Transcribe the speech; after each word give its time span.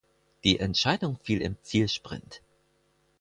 Die 0.43 0.57
Entscheidung 0.59 1.19
fiel 1.21 1.41
im 1.43 1.57
Zielsprint. 1.61 2.41